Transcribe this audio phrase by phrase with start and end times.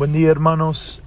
[0.00, 1.02] Buen día hermanos.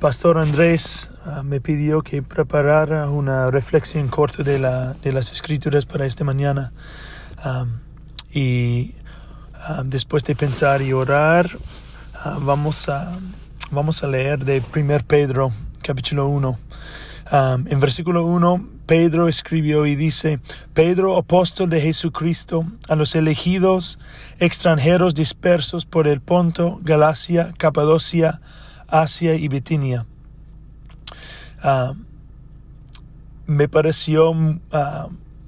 [0.00, 5.86] Pastor Andrés uh, me pidió que preparara una reflexión corta de, la, de las escrituras
[5.86, 6.72] para esta mañana.
[8.34, 8.96] Y
[9.84, 13.16] después de pensar y orar, uh, vamos, a,
[13.70, 16.48] vamos a leer de 1 Pedro, capítulo 1.
[16.50, 16.58] Um,
[17.68, 20.40] en versículo 1, Pedro escribió y dice,
[20.74, 23.98] Pedro, apóstol de Jesucristo, a los elegidos
[24.38, 28.40] extranjeros dispersos por el Ponto, Galacia, Capadocia,
[28.88, 30.06] Asia y Bitinia.
[31.64, 31.94] Uh,
[33.46, 34.60] me pareció un,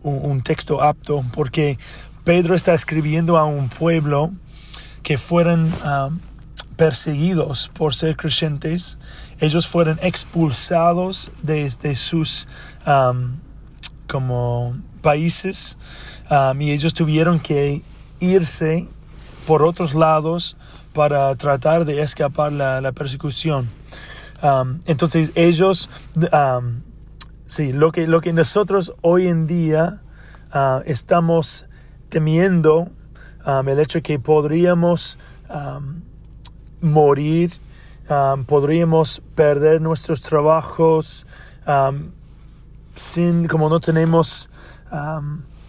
[0.02, 1.78] un, texto apto porque
[2.22, 4.32] Pedro está escribiendo a un pueblo
[5.02, 6.10] que fueron uh,
[6.77, 8.98] perseguidos por ser creyentes.
[9.41, 12.48] Ellos fueron expulsados desde sus
[12.87, 13.38] um,
[14.09, 15.78] como países
[16.59, 17.83] y ellos tuvieron que
[18.19, 18.88] irse
[19.47, 20.56] por otros lados
[20.92, 23.69] para tratar de escapar la, persecución.
[24.86, 25.91] Entonces ellos,
[27.47, 30.03] sí, lo que, lo que nosotros hoy en día
[30.55, 31.66] uh, estamos
[32.09, 32.91] temiendo,
[33.66, 35.19] el hecho que podríamos
[36.84, 37.52] morir,
[38.46, 41.26] podríamos perder nuestros trabajos,
[42.94, 44.50] sin, como no tenemos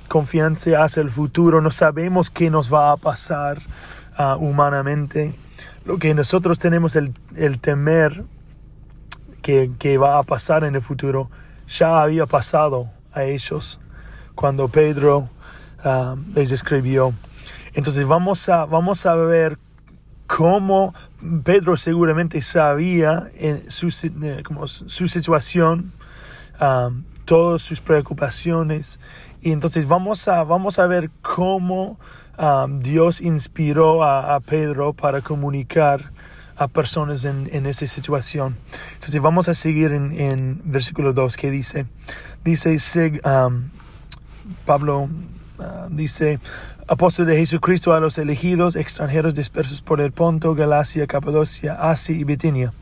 [0.08, 3.60] confianza hacia el futuro, no sabemos qué nos va a pasar
[4.20, 5.34] uh, humanamente.
[5.84, 8.24] Lo que nosotros tenemos el, el temer
[9.42, 11.30] que, que, va a pasar en el futuro,
[11.68, 13.80] ya había pasado a ellos
[14.36, 15.30] cuando Pedro
[16.34, 17.14] les escribió.
[17.74, 19.58] Entonces vamos a, vamos a ver
[20.28, 20.94] cómo
[21.44, 23.88] Pedro seguramente sabía en su,
[24.24, 25.92] eh, como su situación,
[26.60, 29.00] um, todas sus preocupaciones.
[29.42, 32.00] Y entonces vamos a, vamos a ver cómo
[32.38, 36.12] um, Dios inspiró a, a, Pedro para comunicar
[36.58, 38.58] a personas en, en esta situación.
[38.94, 41.86] Entonces vamos a seguir en, en versículo 2 que dice,
[42.44, 43.70] dice um,
[44.66, 45.10] Pablo
[45.60, 46.40] uh, dice,
[46.88, 52.24] apóstol de Jesucristo a los elegidos extranjeros dispersos por el Ponto, Galacia, Capadocia, Asia y
[52.24, 52.74] Bitinia,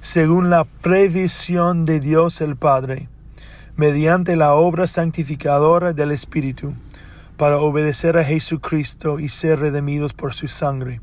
[0.00, 3.08] según la previsión de Dios el Padre,
[3.76, 6.74] mediante la obra santificadora del Espíritu
[7.36, 11.00] para obedecer a Jesucristo y ser redimidos por su sangre.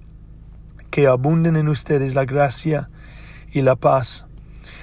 [0.90, 2.90] Que abunden en ustedes la gracia
[3.52, 4.26] y la paz.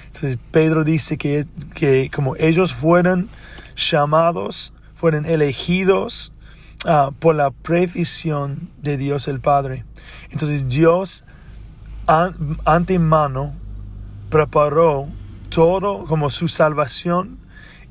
[0.05, 3.29] Entonces Pedro dice que, que como ellos fueron
[3.75, 6.33] llamados, fueron elegidos
[6.85, 9.85] uh, por la previsión de Dios el Padre.
[10.31, 11.25] Entonces Dios
[12.07, 13.53] an, antemano
[14.29, 15.07] preparó
[15.49, 17.39] todo como su salvación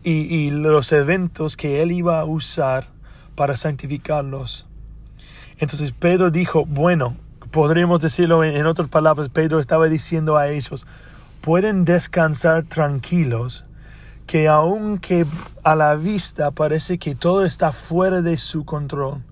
[0.04, 2.86] y los eventos que él iba a usar
[3.34, 4.66] para santificarlos.
[5.58, 7.16] Entonces Pedro dijo, bueno,
[7.50, 10.86] podríamos decirlo en, otras palabras, Pedro estaba diciendo a ellos,
[11.40, 13.64] pueden descansar tranquilos,
[14.28, 15.26] que aunque
[15.64, 19.24] a la vista parece que todo está fuera de su control,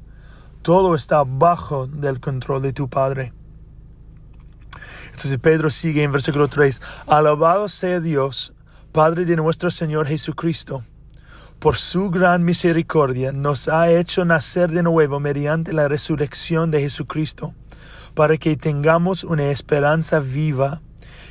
[0.62, 3.34] todo está bajo del control de tu Padre.
[5.06, 8.54] Entonces Pedro sigue en versículo 3, alabado sea Dios,
[8.90, 10.82] Padre de nuestro Señor Jesucristo
[11.58, 17.54] por su gran misericordia, nos ha hecho nacer de nuevo mediante la resurrección de Jesucristo,
[18.14, 20.80] para que tengamos una esperanza viva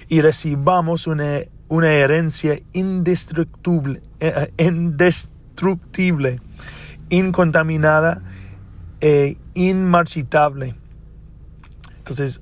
[0.08, 6.40] y recibamos una, una herencia indestructible, eh, indestructible,
[7.10, 8.22] incontaminada
[9.02, 10.76] e inmarchitable.
[11.98, 12.42] Entonces,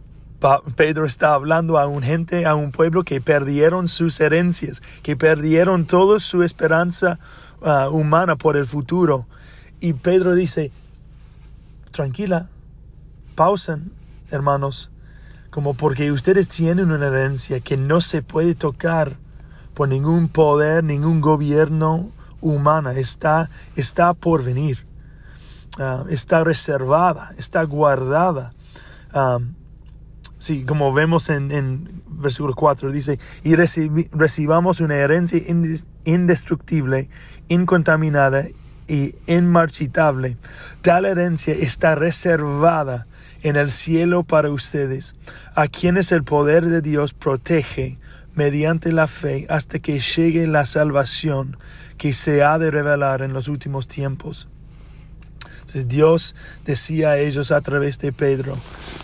[0.75, 5.85] Pedro está hablando a un gente, a un pueblo que perdieron sus herencias, que perdieron
[5.85, 7.17] toda su esperanza
[7.61, 9.25] uh, humana por el futuro.
[9.79, 10.71] Y Pedro dice,
[11.91, 12.49] tranquila,
[13.35, 13.91] pausen,
[14.31, 14.91] hermanos,
[15.53, 19.17] como porque ustedes tienen una herencia que no se puede tocar
[19.75, 22.09] por ningún poder, ningún gobierno
[22.41, 24.83] humano, está, está por venir,
[25.77, 28.53] uh, está reservada, está guardada.
[29.13, 29.53] Um,
[30.39, 35.41] Sí, como vemos en, en versículo 4, dice, y recibamos una herencia
[36.03, 37.07] indestructible,
[37.47, 38.47] incontaminada
[38.85, 40.35] y inmarchitable.
[40.81, 43.07] Tal herencia está reservada
[43.43, 45.15] en el cielo para ustedes,
[45.53, 47.99] a quienes el poder de Dios protege
[48.33, 51.57] mediante la fe hasta que llegue la salvación
[51.97, 54.47] que se ha de revelar en los últimos tiempos.
[55.59, 56.35] Entonces Dios
[56.65, 58.57] decía a ellos a través de Pedro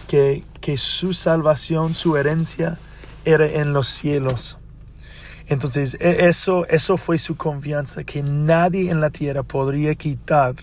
[0.08, 2.78] que, que su salvación, su herencia
[3.26, 4.58] era en los cielos.
[5.48, 10.56] Entonces e, eso, eso fue su confianza, que nadie en la tierra podría quitar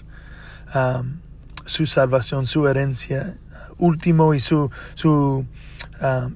[0.74, 1.20] um,
[1.66, 3.36] su salvación, su herencia
[3.78, 5.44] último y su, su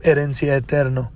[0.03, 1.11] herencia eterna.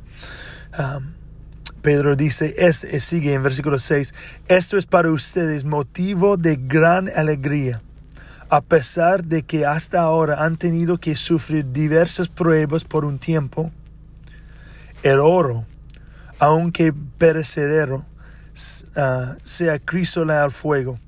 [1.85, 4.15] Pedro dice, es, sigue en versículo 6,
[4.49, 7.83] esto es para ustedes motivo de gran alegría,
[8.49, 13.71] a pesar de que hasta ahora han tenido que sufrir diversas pruebas por un tiempo.
[15.03, 15.67] El oro,
[16.39, 18.07] aunque perecedero,
[18.97, 20.99] uh, sea crísola al fuego.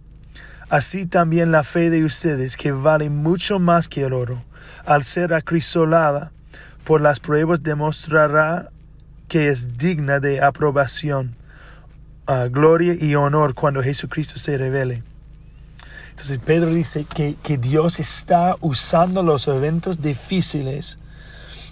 [0.68, 4.42] Así también la fe de ustedes, que vale mucho más que el oro,
[4.84, 6.32] al ser acrisolada
[6.84, 8.70] por las pruebas, demostrará
[9.28, 11.34] que es digna de aprobación,
[12.28, 15.02] uh, gloria y honor cuando Jesucristo se revele.
[16.10, 20.98] Entonces Pedro dice que, que Dios está usando los eventos difíciles,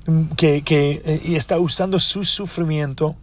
[0.07, 3.17] mm, que, que eh, está usando su sufrimiento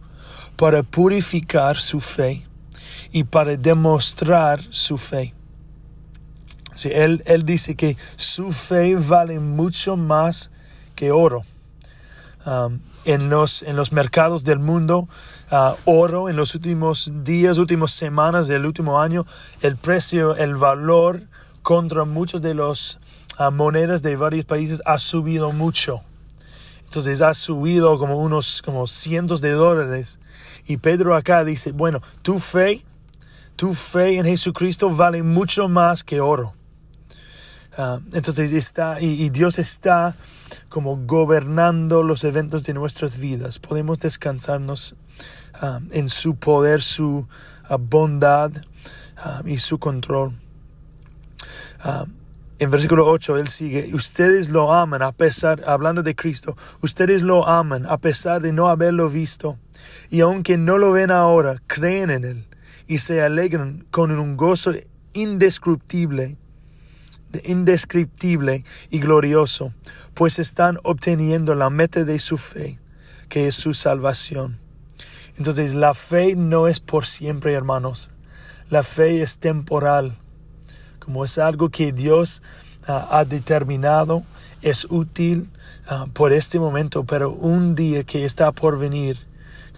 [0.56, 2.42] para purificar su fe
[3.12, 5.34] y para demostrar su fe.
[6.74, 10.50] Sí, él, él dice que su fe vale mucho más
[10.94, 11.42] que oro.
[12.44, 15.08] Um, en los, en los mercados del mundo,
[15.50, 19.26] uh, oro en los últimos días, últimas semanas del último año,
[19.60, 21.22] el precio, el valor
[21.62, 22.98] contra muchos de los
[23.38, 26.00] uh, monedas de varios países ha subido mucho.
[26.84, 30.18] Entonces ha subido como unos como cientos de dólares.
[30.66, 32.82] Y Pedro acá dice, bueno, tu fe,
[33.56, 36.54] tu fe en Jesucristo vale mucho más que oro.
[37.78, 40.14] Uh, entonces está, y Dios está
[40.68, 43.58] como gobernando los eventos de nuestras vidas.
[43.58, 44.96] Podemos descansarnos
[45.54, 47.26] ah, en su poder, su
[47.68, 48.52] ah, bondad
[49.18, 50.34] ah, y su control.
[52.58, 57.46] en versículo 8 él sigue, ustedes lo aman a pesar, hablando de Cristo, ustedes lo
[57.46, 59.58] aman a pesar de no haberlo visto.
[60.10, 62.46] Y aunque no lo ven ahora, creen en él
[62.86, 64.72] y se alegran con un gozo
[65.12, 66.38] indescriptible
[67.44, 69.72] indescriptible y glorioso,
[70.14, 72.78] pues están obteniendo la meta de su fe,
[73.28, 74.58] que es su salvación.
[75.36, 78.10] Entonces la fe no es por siempre, hermanos.
[78.68, 80.16] La fe es temporal,
[80.98, 82.42] como es algo que Dios
[82.86, 84.22] ah, ha determinado,
[84.62, 85.50] es útil
[85.86, 89.18] ah, por este momento, pero un día que está por venir,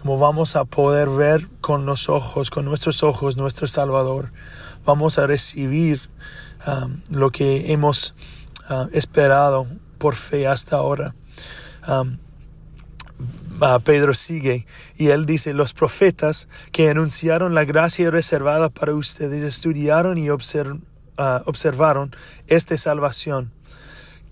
[0.01, 4.31] como vamos a poder ver con los ojos, con nuestros ojos, nuestro Salvador,
[4.85, 5.99] vamos a recibir
[6.67, 8.15] Um, lo que hemos
[8.69, 9.67] uh, esperado
[9.97, 11.15] por fe hasta ahora.
[11.87, 12.17] Um,
[13.61, 14.65] uh, Pedro sigue
[14.97, 20.37] y él dice, los profetas que anunciaron la gracia reservada para ustedes estudiaron y uh,
[21.45, 22.15] observaron
[22.47, 23.51] esta salvación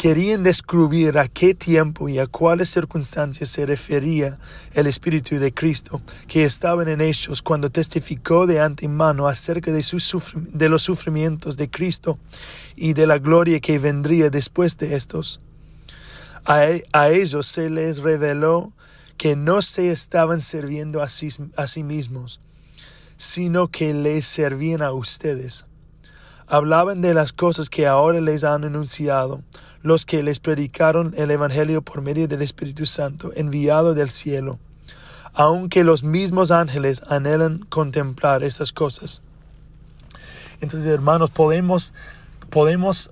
[0.03, 4.37] querían descubrir a qué tiempo y a cuáles circunstancias se refería
[4.73, 9.81] el Espíritu de Cristo que estaba en ellos cuando testificó de antemano acerca de,
[10.51, 12.19] de los sufrimientos de Cristo
[12.75, 15.39] y de la gloria que vendría después de estos.
[16.43, 16.83] A, e,
[17.13, 18.73] ellos se les reveló
[19.15, 22.41] que no se estaban sirviendo a sí mismos,
[23.15, 25.65] sino que les servían a ustedes
[26.47, 29.41] hablaban de las cosas que ahora les han anunciado
[29.81, 34.59] los que les predicaron el Evangelio por medio del Espíritu Santo enviado del cielo,
[35.33, 39.21] aunque los mismos ángeles anhelan contemplar esas cosas.
[40.61, 41.93] Entonces, hermanos, podemos,
[42.49, 43.11] podemos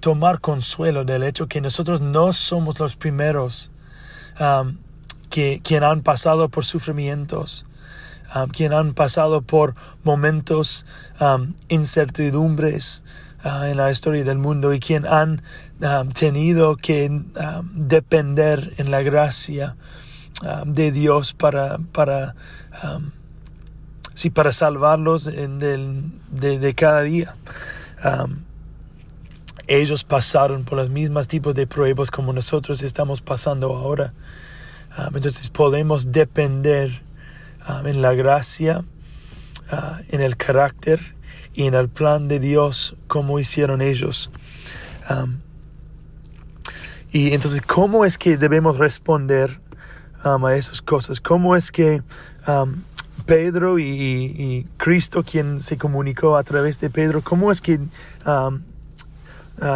[0.00, 3.70] tomar consuelo del hecho que nosotros no somos los primeros
[5.30, 7.66] que, han pasado por sufrimientos
[8.34, 10.86] um, quien han pasado por momentos
[11.20, 13.04] um, incertidumbres
[13.44, 15.42] uh, en la historia del mundo y quien han
[15.80, 17.24] um, tenido que um,
[17.72, 19.76] depender en la gracia
[20.66, 22.34] de Dios para, para,
[24.14, 27.34] sí, para salvarlos en de, de, cada día
[29.68, 34.12] ellos pasaron por los mismos tipos de pruebas como nosotros estamos pasando ahora.
[35.14, 37.04] entonces podemos depender
[37.84, 38.84] En la gracia,
[39.72, 39.76] uh,
[40.08, 41.14] en el carácter
[41.54, 44.30] y en el plan de Dios como hicieron ellos.
[47.12, 49.60] Y entonces, ¿cómo es que debemos responder
[50.24, 51.20] a esas cosas?
[51.20, 52.02] ¿Cómo es que
[53.24, 57.78] Pedro y, Cristo, quien se comunicó a través de Pedro, cómo es que
[58.26, 58.58] uh,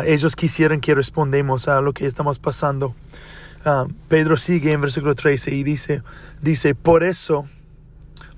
[0.05, 2.95] ellos quisieran que respondemos a lo que estamos pasando?
[4.09, 6.03] Pedro sigue en versículo 13 y dice,
[6.41, 7.49] dice, por eso,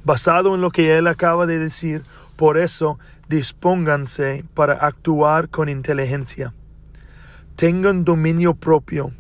[0.04, 2.02] basado en lo que él acaba de decir.
[2.36, 6.54] Por eso, dispónganse para actuar con inteligencia.
[7.56, 9.12] Tengan dominio propio.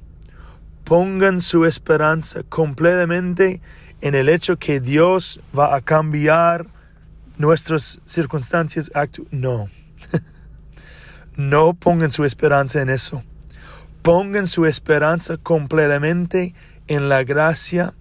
[0.84, 3.60] Pongan su esperanza completamente
[4.00, 6.66] en el hecho que Dios va a cambiar
[7.36, 8.90] nuestras circunstancias.
[9.30, 9.68] No.
[11.36, 13.22] no pongan su esperanza en eso.
[14.02, 16.54] pongan su esperanza completamente
[16.86, 17.92] en la gracia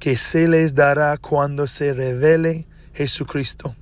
[0.00, 3.76] que se les dará cuando se revele Jesucristo.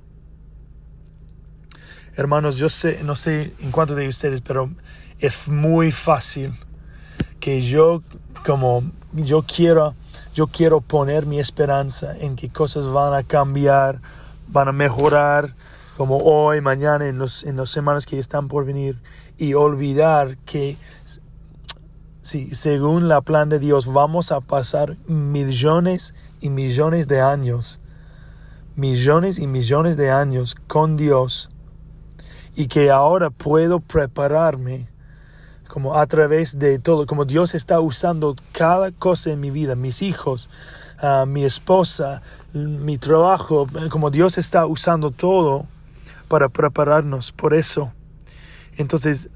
[2.15, 4.69] Hermanos, yo sé, no sé en cuánto de ustedes, pero
[5.19, 6.53] es muy fácil
[7.39, 8.03] que yo
[8.45, 8.83] como
[9.13, 9.95] yo quiero
[10.35, 13.99] yo quiero poner mi esperanza en que cosas van a cambiar,
[14.47, 15.55] van a mejorar
[15.97, 18.97] como hoy, mañana, en, los, en las semanas que están por venir
[19.37, 20.77] y olvidar que
[22.21, 27.79] si según la plan de Dios vamos a pasar millones y millones de años,
[28.75, 31.49] millones y millones de años con Dios
[32.55, 34.87] y que ahora puedo prepararme
[35.67, 40.01] como a través de todo, como Dios está usando cada cosa en mi vida, mis
[40.01, 40.49] hijos,
[40.97, 42.21] ah, mi esposa,
[42.53, 45.67] mi trabajo, como Dios está usando todo
[46.27, 47.93] para prepararnos por eso.
[48.77, 49.29] Entonces,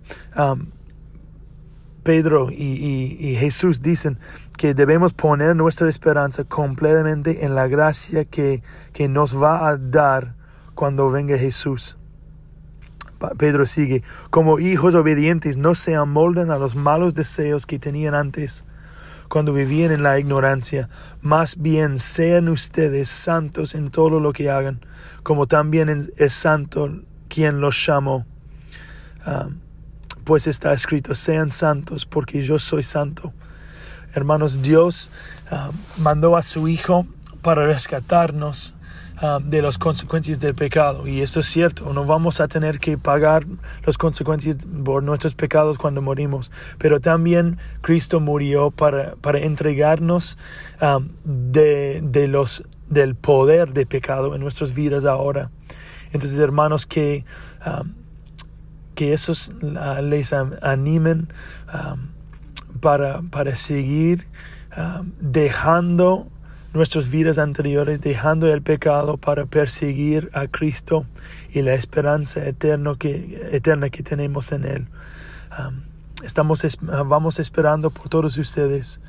[2.04, 4.20] Pedro y, Jesús dicen
[4.58, 10.36] que debemos poner nuestra esperanza completamente en la gracia que, que nos va a dar
[10.76, 11.98] cuando venga Jesús.
[13.38, 18.66] Pedro sigue, como hijos obedientes no se amolden a los malos deseos que tenían antes
[19.34, 20.90] cuando vivían en la ignorancia,
[21.22, 24.82] más bien sean ustedes santos en todo lo que hagan,
[25.24, 28.28] como también es santo quien los llamó.
[29.26, 29.48] Ah,
[30.24, 33.34] pues está escrito, sean santos porque yo soy santo.
[34.14, 35.10] Hermanos, Dios
[35.50, 37.06] ah, mandó a su Hijo
[37.42, 38.76] para rescatarnos
[39.26, 41.08] Ah, de las consecuencias del pecado.
[41.08, 43.46] Y eso es cierto, no vamos a tener que pagar
[43.86, 46.52] las consecuencias por nuestros pecados cuando morimos.
[46.78, 50.38] Pero también Cristo murió para, para entregarnos
[50.82, 55.52] ah, de, de, los, del poder de pecado en nuestras vidas ahora.
[56.12, 57.24] Entonces, hermanos, que,
[59.04, 59.52] que esos
[60.02, 61.28] les animen
[62.80, 64.28] para, para seguir
[65.20, 66.28] dejando
[66.74, 71.06] nuestras vidas anteriores, dejando el pecado para perseguir a Cristo
[71.52, 74.88] y la esperanza eterna que, eterna que tenemos en Él.
[76.24, 79.02] estamos, vamos esperando por todos ustedes.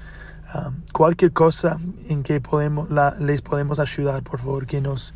[0.92, 2.88] cualquier cosa en que podemos,
[3.20, 5.14] les podemos ayudar, por favor, que nos,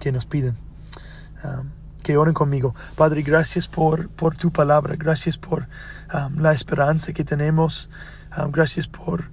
[0.00, 0.56] que nos piden.
[2.10, 2.74] Que oren conmigo.
[2.96, 5.68] Padre, gracias por, por tu palabra, gracias por
[6.36, 7.88] la esperanza que tenemos,
[8.50, 9.30] gracias por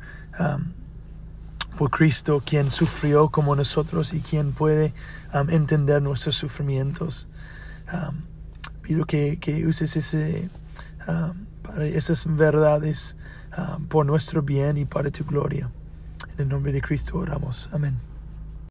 [1.77, 4.93] por Cristo, quien sufrió como nosotros y quien puede
[5.33, 7.29] um, entender nuestros sufrimientos.
[7.93, 8.23] Um,
[8.81, 10.49] pido que, uses ese,
[11.07, 13.15] um, esas verdades
[13.89, 15.69] por nuestro bien y para tu gloria.
[16.35, 17.69] En el nombre de Cristo oramos.
[17.71, 18.16] Amén.